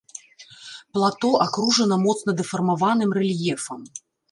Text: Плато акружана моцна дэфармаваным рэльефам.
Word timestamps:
Плато 0.97 1.29
акружана 1.45 1.95
моцна 2.05 2.31
дэфармаваным 2.41 3.11
рэльефам. 3.21 3.81